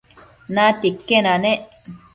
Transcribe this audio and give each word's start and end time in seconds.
natia 0.55 0.89
iquen 0.95 1.25
yanec 1.29 1.61